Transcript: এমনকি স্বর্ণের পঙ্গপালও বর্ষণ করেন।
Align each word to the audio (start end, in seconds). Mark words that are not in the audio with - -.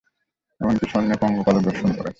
এমনকি 0.61 0.85
স্বর্ণের 0.91 1.19
পঙ্গপালও 1.21 1.65
বর্ষণ 1.65 1.89
করেন। 1.89 2.09